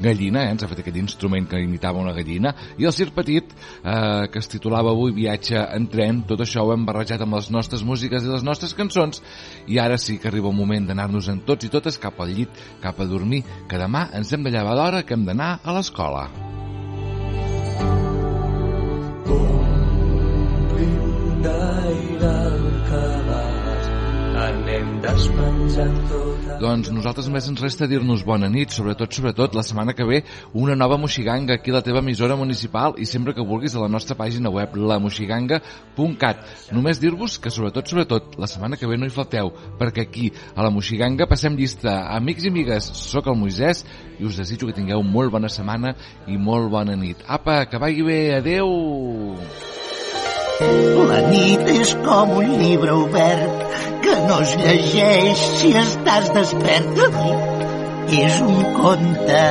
[0.00, 0.54] gallina, eh?
[0.54, 4.40] ens ha fet aquest instrument que imitava una gallina, i el Circ Petit, eh, que
[4.40, 8.24] es titulava avui Viatge en tren, tot això ho hem barrejat amb les nostres músiques
[8.24, 9.20] i les nostres cançons,
[9.68, 12.64] i ara sí que arriba el moment d'anar-nos en tots i totes cap al llit,
[12.80, 16.30] cap a dormir, que demà ens hem de llevar d'hora que hem d'anar a l'escola.
[26.60, 30.18] Doncs nosaltres només ens resta dir-nos bona nit, sobretot, sobretot, la setmana que ve
[30.52, 33.88] una nova Moxiganga aquí a la teva emissora municipal i sempre que vulguis a la
[33.88, 36.44] nostra pàgina web, lamoxiganga.cat.
[36.76, 40.60] Només dir-vos que sobretot, sobretot, la setmana que ve no hi falteu, perquè aquí, a
[40.66, 42.02] la Moxiganga, passem llista.
[42.20, 43.86] Amics i amigues, sóc el Moisès
[44.20, 45.96] i us desitjo que tingueu molt bona setmana
[46.28, 47.24] i molt bona nit.
[47.26, 49.79] Apa, que vagi bé, adeu!
[50.60, 53.62] La nit és com un llibre obert
[54.04, 57.00] que no es llegeix si estàs despert.
[58.20, 59.44] És un conte.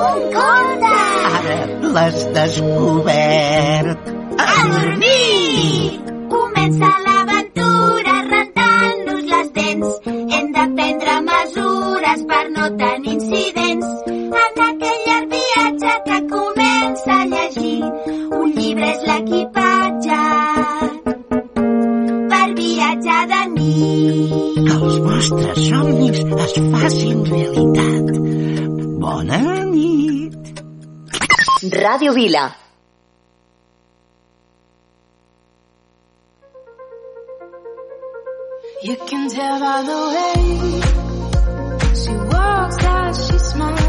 [0.00, 0.92] Un conte!
[1.40, 1.58] Ara
[1.96, 4.08] l'has descobert.
[4.46, 6.00] A dormir!
[6.32, 10.00] Comença l'aventura rentant-nos les dents.
[10.06, 13.86] Hem de prendre mesures per no tenir incidents.
[14.14, 17.78] En aquell llarg viatge que comença a llegir,
[18.40, 19.65] un llibre és l'equipatge.
[23.66, 28.12] Que els vostres somnis es facin realitat.
[29.02, 29.40] Bona
[29.72, 30.62] nit.
[31.74, 32.44] Ràdio Vila.
[38.82, 40.42] You can tell by the way
[42.00, 43.85] she walks that she's my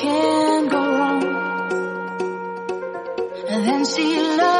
[0.00, 1.24] can go wrong?
[3.48, 4.59] And then she loved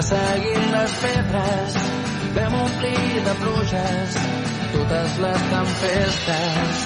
[0.00, 1.74] Resseguint les pedres,
[2.34, 4.14] vam omplir de pluges
[4.72, 6.78] totes les tempestes.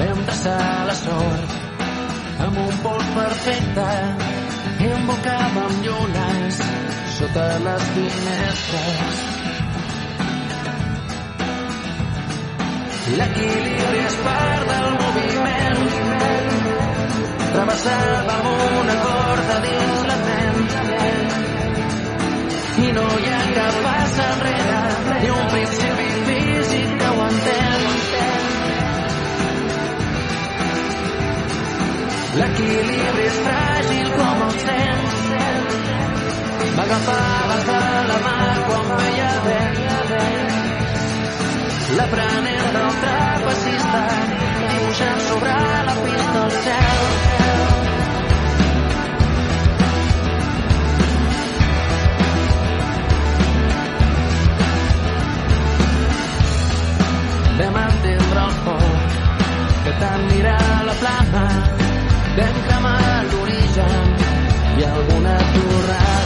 [0.00, 1.56] Vam traçar la sort
[2.44, 3.88] amb un pols perfecte
[4.84, 6.60] i embocàvem llunes
[7.16, 9.24] sota les finestres.
[13.16, 16.63] L'equilibri és part del moviment
[17.54, 20.56] travessàvem una corda dins la fem
[22.84, 24.80] i no hi ha cap pas enrere
[25.22, 27.84] ni un principi físic que ho entén.
[32.40, 35.20] L'equilibri és fràgil com els temps.
[36.76, 37.80] M'agafaves de
[38.10, 38.38] la mà
[38.70, 39.84] quan feia vent.
[42.00, 44.02] L'aprenent del trapecista
[44.72, 45.54] dibuixant sobre
[45.90, 47.33] la pista el cel.
[62.36, 64.06] Vam cremar l'origen
[64.78, 66.23] i alguna torrada.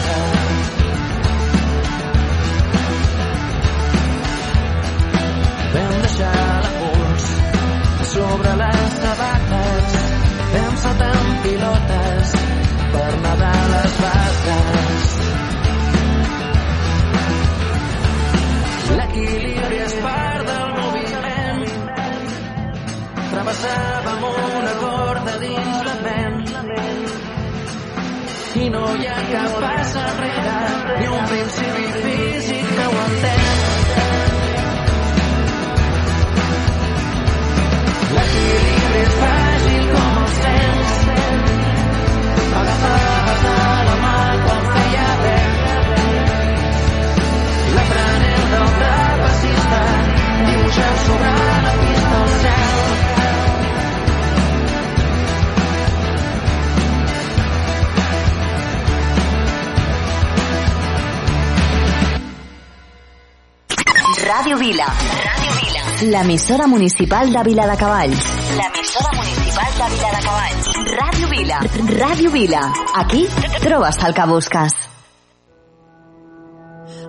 [64.69, 64.87] Vila.
[65.25, 65.83] Ràdio Vila.
[66.13, 68.25] L'emissora municipal de Vila de Cavalls.
[68.59, 70.67] L'emissora municipal de Vila de Cavalls.
[70.99, 71.61] Ràdio Vila.
[72.01, 72.61] Ràdio Vila.
[73.03, 73.23] Aquí
[73.63, 74.75] trobes el que busques.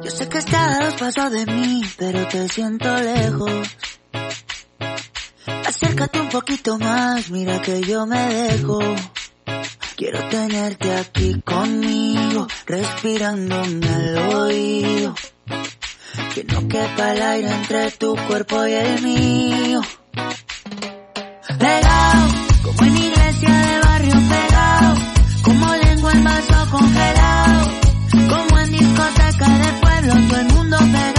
[0.06, 3.76] Yo sé que estás paso de mí, pero te siento lejos.
[5.68, 8.80] Acércate un poquito más, mira que yo me dejo.
[9.98, 15.14] Quiero tenerte aquí conmigo, respirándome al oído.
[16.34, 19.82] Que no quepa el aire entre tu cuerpo y el mío.
[21.58, 22.28] Pegado,
[22.64, 24.96] como en iglesia de barrio pegado,
[25.44, 27.72] como lengua en vaso congelado,
[28.30, 31.19] como en discoteca de pueblo, todo el mundo pegado,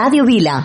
[0.00, 0.64] Radio Vila.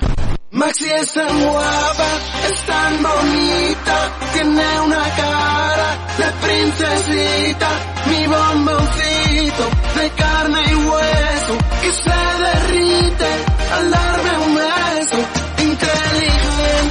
[0.51, 2.09] Maxi es tan guapa,
[2.47, 3.95] es tan bonita,
[4.31, 7.69] tiene una cara de princesita,
[8.11, 9.63] mi bomboncito
[9.97, 13.29] de carne y hueso que se derrite
[13.75, 15.42] al darme un beso.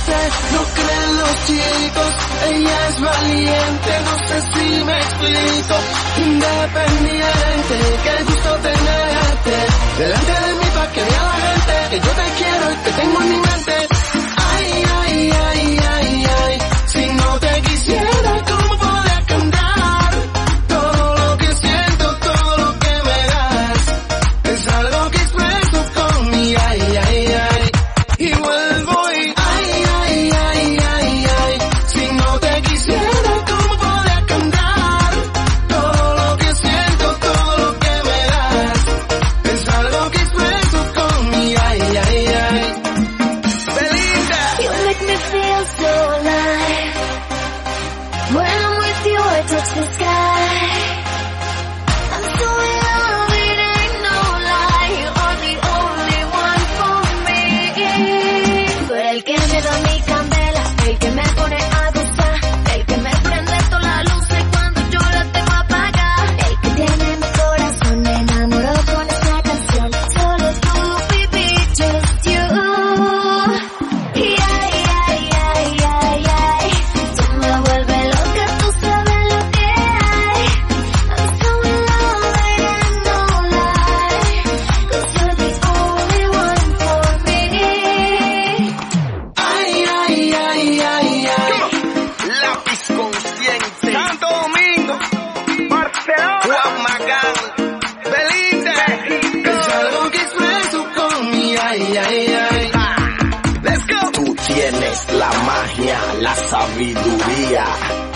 [0.09, 2.13] No creen los chicos.
[2.51, 5.75] Ella es valiente, no sé si me explico.
[6.19, 9.57] Independiente, qué gusto tenerte.
[9.99, 13.21] Delante de mí pa' que vea la gente que yo te quiero y te tengo
[13.23, 13.92] en mi mente.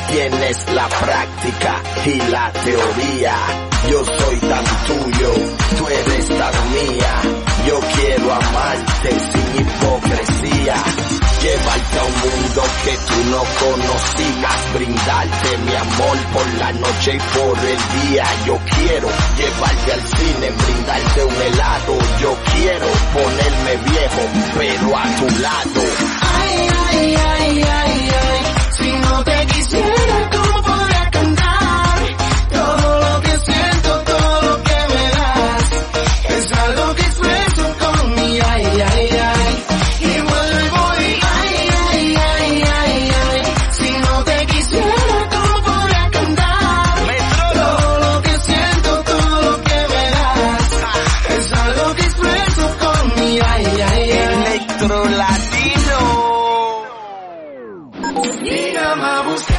[0.09, 3.35] Tienes la práctica y la teoría.
[3.91, 5.33] Yo soy tan tuyo,
[5.79, 7.13] tú eres tan mía.
[7.67, 10.75] Yo quiero amarte sin hipocresía.
[11.43, 17.39] Llevarte a un mundo que tú no conocías, brindarte mi amor por la noche y
[17.39, 18.25] por el día.
[18.47, 21.99] Yo quiero llevarte al cine, brindarte un helado.
[22.21, 24.23] Yo quiero ponerme viejo,
[24.57, 25.83] pero a tu lado.
[26.23, 27.86] Ay, ay, ay, ay.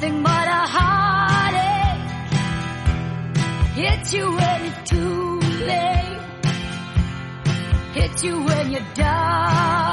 [0.00, 2.10] nothing but a heartache.
[3.74, 6.20] Hits you when it's too late,
[7.94, 9.87] hits you when you're down.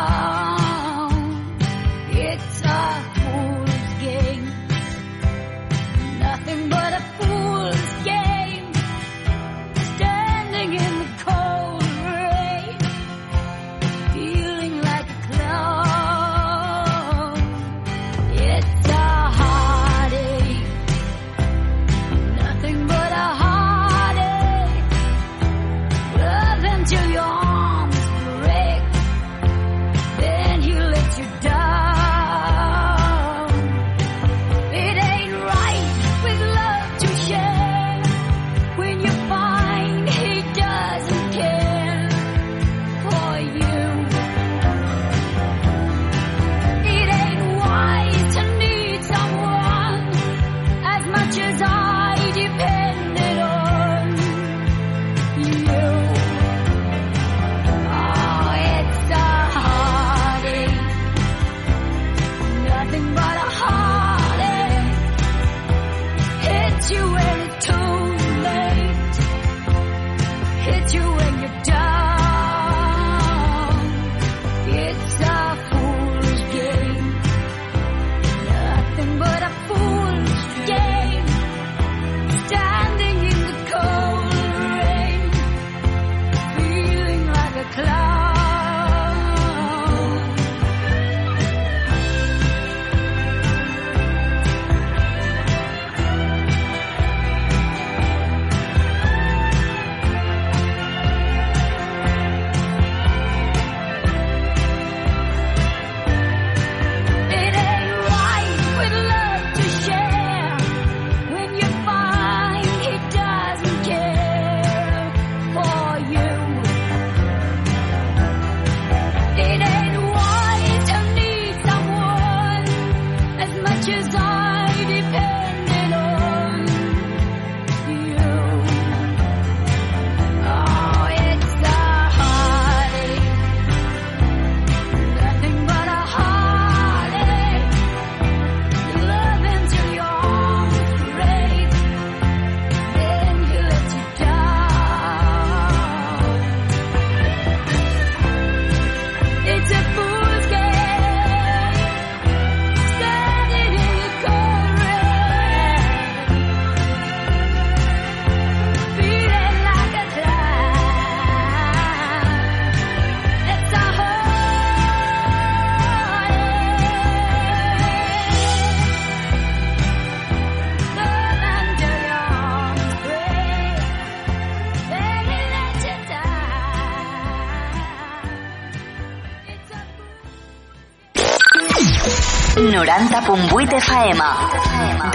[182.86, 184.22] 90.8 FM.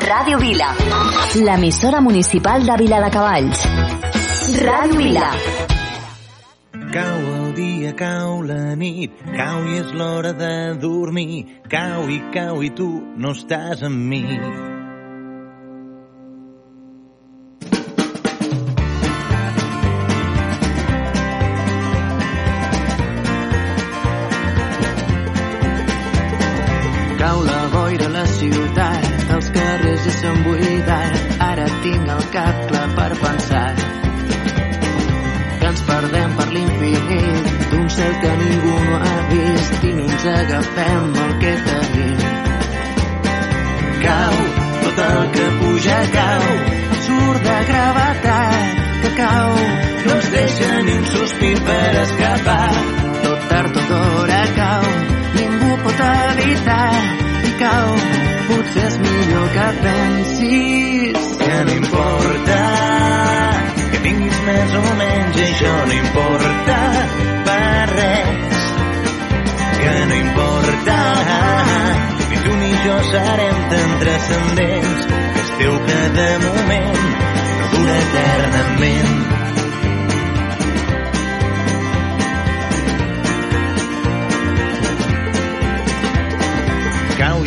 [0.02, 0.72] Ràdio Vila.
[1.38, 3.62] L'emissora municipal de Vila de Cavalls.
[4.58, 5.28] Ràdio Vila.
[6.90, 10.50] Cau el dia, cau la nit, cau i és l'hora de
[10.82, 11.46] dormir.
[11.70, 14.24] Cau i cau i tu no estàs amb mi.
[32.30, 32.54] Clar
[32.94, 33.74] per pensar
[35.60, 40.26] que ens perdem per l'infinit d'un cel que ningú no ha vist i no ens
[40.34, 42.22] agafem el que tenim.
[44.04, 44.36] Cau,
[44.82, 46.46] tot el que puja cau,
[47.06, 49.54] surt de gravetat, que cau,
[50.06, 52.74] no ens deixa ni un sospir per escapar.
[53.24, 54.90] Tot tard o d'hora cau,
[55.38, 56.92] ningú pot evitar
[57.50, 57.96] i cau.
[58.50, 60.79] Potser és millor que pensis
[61.64, 62.58] no importa.
[63.92, 66.78] Que tinguis més o menys i això no importa
[67.48, 68.66] per res.
[69.80, 70.98] Que no importa.
[72.30, 75.08] Ni tu ni jo serem tan transcendents.
[75.08, 77.02] Que es teu que de moment
[77.56, 79.19] no dura eternament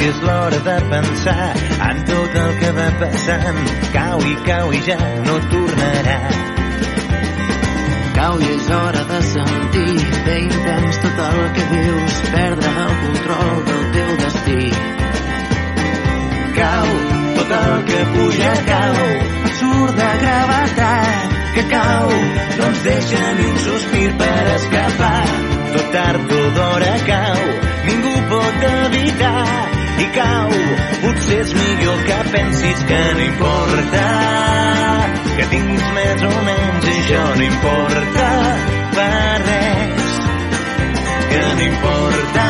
[0.04, 1.44] I és l'hora de pensar
[1.90, 3.60] en tot el que va passant.
[3.94, 4.98] Cau i cau i ja
[5.28, 6.16] no tornarà.
[8.18, 9.94] Cau i és hora de sentir
[10.26, 14.66] bé intens tot el que vius, perdre el control del teu destí.
[16.58, 16.90] Cau,
[17.38, 18.98] tot el que puja cau,
[19.62, 22.10] surt de gravetat, que cau,
[22.58, 25.22] no ens deixa ni un sospir per escapar.
[25.78, 27.48] Tot tard o d'hora cau,
[27.88, 29.73] ningú pot evitar
[30.04, 30.52] i cau.
[31.04, 34.06] Potser és millor que pensis que no importa
[35.38, 38.28] que tinguis més o menys i això no importa
[38.98, 39.08] per
[39.46, 40.12] res
[41.32, 42.48] que no importa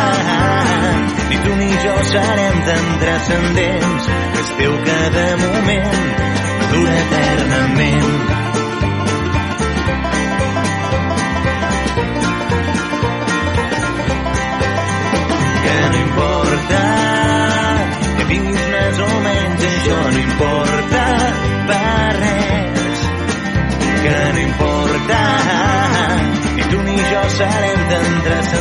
[1.29, 4.79] ni tu ni jo serem tan transcendents que es teu
[5.45, 6.01] moment
[6.73, 8.52] dura eternament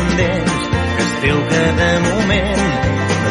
[0.03, 1.39] transcendents que es teu
[1.79, 2.63] de moment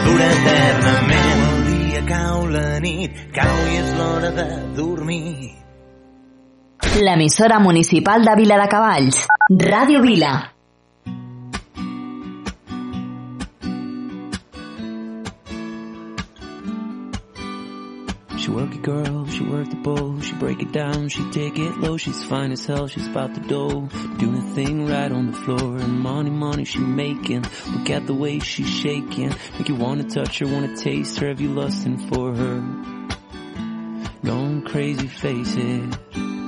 [0.05, 4.47] dura eternament el dia cau la nit cau i és l'hora de
[4.77, 5.57] dormir
[7.01, 9.21] L'emissora municipal de Vila de Cavalls.
[9.47, 10.31] Ràdio Vila.
[18.51, 21.97] Work it girl, she work the bowl, she break it down, she take it low,
[21.97, 23.87] she's fine as hell, she's about the dough,
[24.17, 28.13] doing a thing right on the floor, and money, money she making, look at the
[28.13, 32.33] way she's shaking, make you wanna touch her, wanna taste her, have you lusting for
[32.33, 32.59] her,
[34.23, 36.40] going crazy, face it.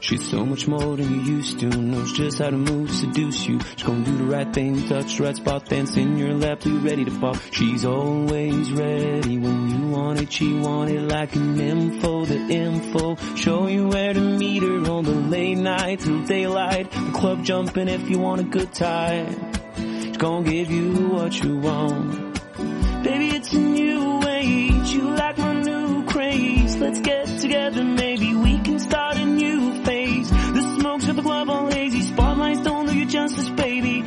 [0.00, 1.66] She's so much more than you used to.
[1.66, 3.58] Knows just how to move, seduce you.
[3.60, 6.80] She's gonna do the right thing, touch the right spot, dance in your lap you're
[6.80, 7.36] ready to pop.
[7.50, 10.32] She's always ready when you want it.
[10.32, 13.16] She want it like an info, the info.
[13.34, 16.90] Show you where to meet her on the late night till daylight.
[16.90, 19.52] The club jumping if you want a good time.
[19.76, 22.34] She's gonna give you what you want.
[23.02, 24.90] Baby, it's a new age.
[24.90, 26.76] You like my new craze.
[26.76, 29.16] Let's get together, maybe we can start
[31.36, 32.62] up on lazy spotlights.
[32.62, 34.05] Don't do your chances, baby.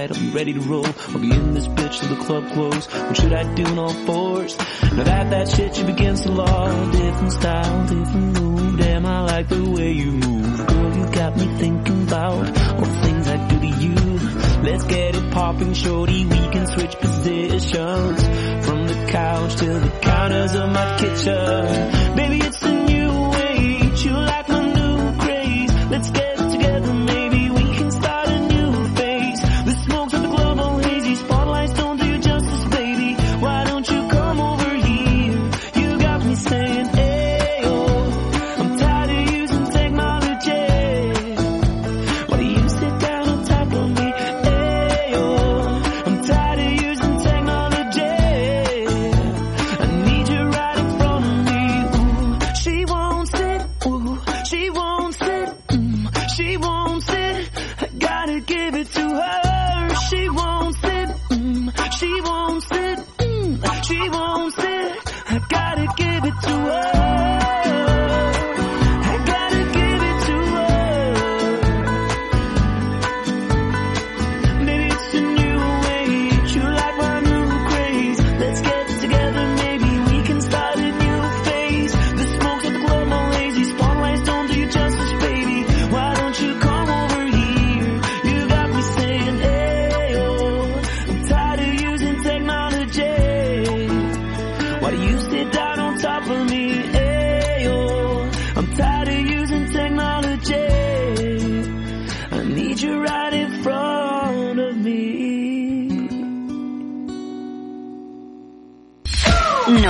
[0.00, 0.86] I'll be ready to roll.
[0.86, 2.86] I'll be in this bitch till the club close.
[2.86, 4.56] What should I do in all fours?
[4.96, 6.90] Now that that shit you against the law.
[6.90, 8.78] Different style, different move.
[8.78, 10.66] Damn, I like the way you move.
[10.66, 13.94] Girl, you got me thinking about all the things I do to you.
[14.62, 16.24] Let's get it popping, shorty.
[16.24, 18.22] We can switch positions
[18.66, 22.16] from the couch to the counters of my kitchen.
[22.16, 22.49] Baby,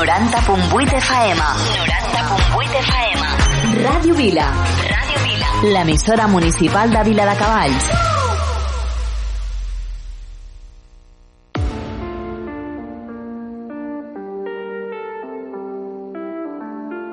[0.00, 1.40] 90.8 FM.
[1.44, 3.20] 90.8 FM.
[3.84, 4.46] Ràdio Vila.
[4.92, 5.48] Ràdio Vila.
[5.74, 7.90] L'emissora municipal de Vila de Cavalls.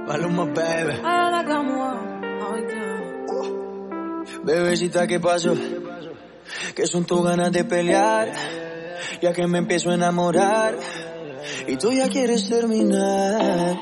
[0.07, 0.95] Maluma, baby.
[4.43, 5.55] Bebecita, ¿qué pasó?
[6.73, 8.31] Que son tus ganas de pelear,
[9.21, 10.77] ya que me empiezo a enamorar
[11.67, 13.75] y tú ya quieres terminar.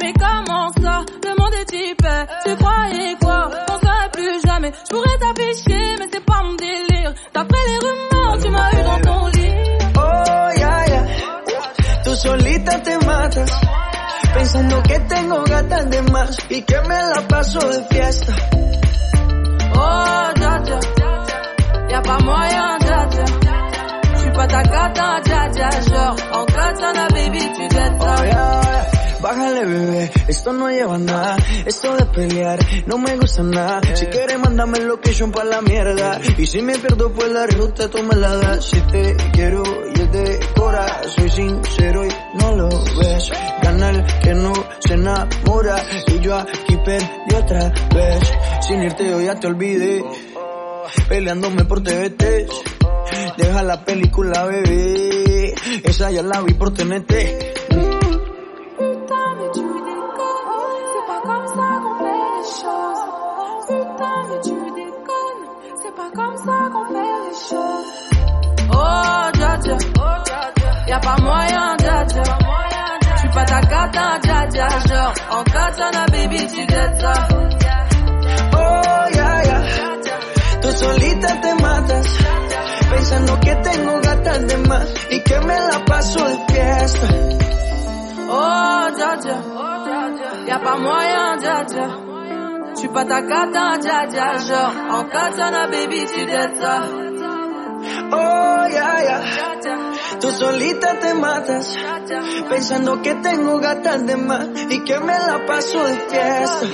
[0.00, 4.94] Mais comment ça Le monde est hyper Tu croyais quoi On serait plus jamais Je
[4.94, 9.26] pourrais t'afficher mais c'est pas mon délire D'après les rumeurs tu m'as eu dans ton
[9.26, 9.52] lit
[9.96, 11.02] Oh, ya, ya.
[12.02, 13.50] Tú solita te matas,
[14.32, 18.32] pensando que tengo gatas de más y que me la paso de fiesta.
[19.74, 20.80] Oh dja dja
[21.90, 22.78] Y'a pas moyen
[24.30, 28.60] J'suis pas ta gata dja dja Genre en katana baby tu dettes ça Oh, ya.
[29.20, 31.36] Bájale, bebé, esto no lleva nada.
[31.66, 33.80] Esto de pelear no me gusta nada.
[33.94, 36.18] Si quieres, mándame el location pa' la mierda.
[36.38, 38.64] Y si me pierdo, pues la ruta tú me la das.
[38.64, 39.62] Si te quiero
[39.94, 42.08] y es de cora, soy sincero y
[42.40, 43.30] no lo ves.
[43.62, 45.76] Gana el que no se enamora.
[46.06, 48.32] Y yo aquí perdí otra vez.
[48.62, 50.02] Sin irte, yo ya te olvidé.
[51.08, 52.48] Peleándome por TVT.
[53.40, 55.54] Deja la película, bebé.
[55.84, 57.12] Esa ya la vi por TNT.
[58.78, 63.02] Putain mais tu déconnes C'est pas comme ça qu'on fait les choses
[63.68, 65.42] Putain mais tu déconnes
[65.82, 67.92] C'est pas comme ça qu'on fait les choses
[68.72, 69.76] Oh dja dja
[70.88, 72.22] Y'a pas moyen dja dja
[73.16, 77.14] J'suis pas ta gata dja dja Genre en katana baby tu dettes ça
[78.52, 79.58] Oh, ya, ya.
[80.60, 82.08] Tú solita te matas,
[82.90, 87.08] pensando que tengo gatas de más y que me la paso de fiesta.
[88.32, 89.38] Oh dja dja
[90.46, 91.86] Y'a pas moyen dja dja
[92.74, 96.22] J'suis pas ta gata dja dja Genre en katana baby tu
[96.60, 96.74] ça
[98.12, 99.18] Oh, ya, ya.
[100.20, 101.76] Tú solita te matas,
[102.48, 106.66] pensando que tengo gatas de más y que me la paso de fiesta.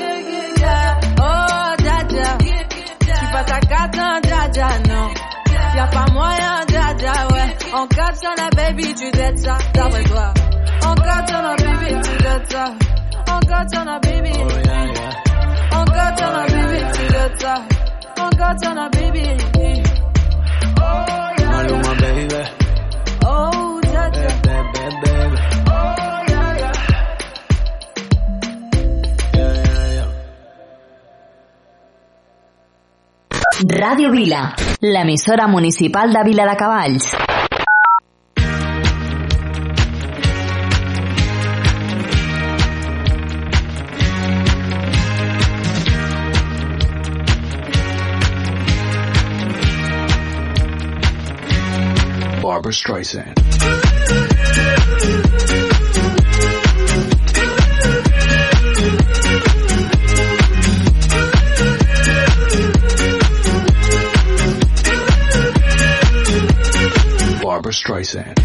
[1.21, 2.39] Oh dja dja
[3.01, 5.26] J'suis pas ta gata dja dja non
[5.77, 7.57] Y'a pas moyen dja dja ouais.
[7.75, 10.33] En katana baby tu dettes ça D'après toi.
[10.87, 12.65] En katana baby tu dettes ça.
[13.29, 14.33] En katana baby.
[15.73, 17.55] En katana baby tu dettes ça.
[18.19, 19.27] En katana baby.
[20.79, 21.36] Maluma,
[33.65, 34.53] Ràdio Vila.
[34.83, 37.15] L'emissora municipal de Vila de Cavalls.
[52.43, 53.46] Barbara Streisand.
[67.67, 68.37] Barbara Streisand.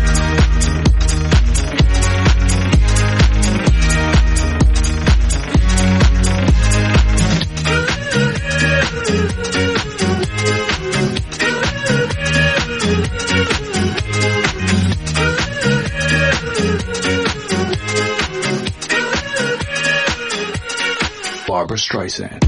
[21.47, 22.41] Barbara Streisand.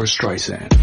[0.00, 0.79] Barbara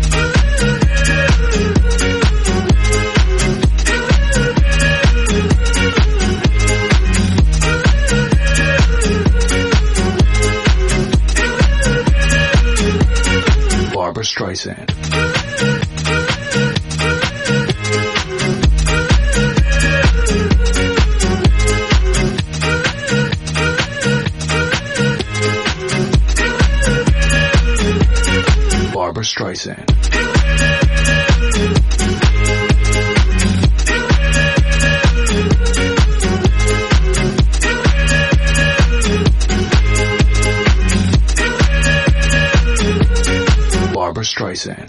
[44.38, 44.86] Streisand.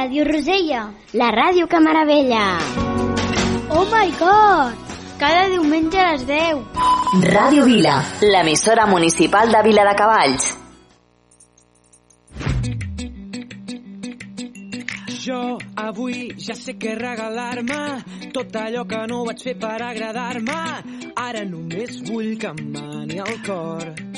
[0.00, 0.82] Ràdio Rosella,
[1.12, 2.44] la ràdio que meravella.
[3.68, 4.94] Oh my god!
[5.20, 6.62] Cada diumenge a les 10.
[7.34, 10.48] Ràdio Vila, l'emissora municipal de Vila de Cavalls.
[15.20, 15.42] Jo
[15.84, 17.82] avui ja sé què regalar-me
[18.32, 20.62] tot allò que no vaig fer per agradar-me
[21.28, 24.09] ara només vull que em mani el cor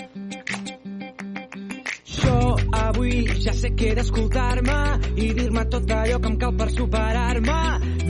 [2.25, 4.79] jo avui ja sé que he d'escoltar-me
[5.17, 7.61] i dir-me tot allò que em cal per superar-me.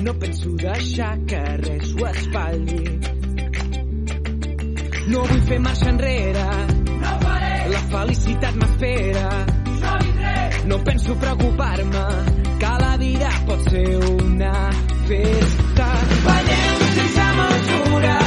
[0.03, 2.85] No penso deixar que res ho espatlli.
[5.13, 6.47] No vull fer marxa enrere.
[7.03, 7.13] No
[7.73, 9.29] la felicitat m'espera.
[10.67, 12.07] No penso preocupar-me
[12.59, 14.55] que la vida pot ser una
[15.09, 15.89] festa.
[16.27, 18.22] Ballem sense mesura,